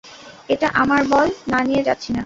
এটা 0.49 0.67
আমার 0.73 1.01
বল, 1.09 1.27
না 1.47 1.59
নিয়ে 1.63 1.83
যাচ্ছি 1.83 2.09
না। 2.11 2.19